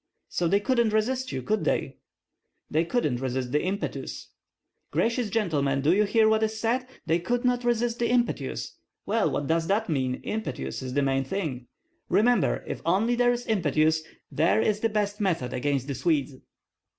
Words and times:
"So 0.29 0.47
they 0.47 0.59
couldn't 0.59 0.93
resist 0.93 1.31
you, 1.31 1.43
could 1.43 1.63
they?" 1.63 1.97
"They 2.71 2.83
could 2.85 3.03
not 3.05 3.21
resist 3.21 3.51
the 3.51 3.61
impetus." 3.61 4.29
"Gracious 4.89 5.29
gentlemen, 5.29 5.81
do 5.81 5.93
you 5.93 6.05
hear 6.05 6.27
what 6.27 6.41
is 6.41 6.59
said, 6.59 6.87
they 7.05 7.19
could 7.19 7.45
not 7.45 7.63
resist 7.63 7.99
the 7.99 8.09
impetus. 8.09 8.77
Well, 9.05 9.29
what 9.29 9.45
does 9.45 9.67
that 9.67 9.89
mean? 9.89 10.15
Impetus 10.23 10.81
is 10.81 10.95
the 10.95 11.03
main 11.03 11.23
thing." 11.23 11.67
"Remember 12.09 12.63
if 12.65 12.81
only 12.83 13.13
there 13.13 13.31
is 13.31 13.45
impetus! 13.45 14.01
that 14.31 14.63
is 14.63 14.79
the 14.79 14.89
best 14.89 15.21
method 15.21 15.53
against 15.53 15.85
the 15.85 15.93
Swedes." 15.93 16.33